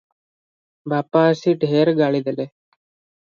ବାପା 0.93 1.21
ଆସି 1.33 1.53
ଢେର 1.65 1.95
ଗାଳିଦେଲା।" 2.01 2.47